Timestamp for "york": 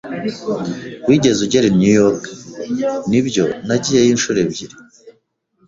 2.03-2.21